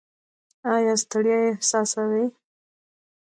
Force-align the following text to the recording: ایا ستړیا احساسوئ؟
ایا 0.73 0.93
ستړیا 1.01 1.39
احساسوئ؟ 1.49 2.25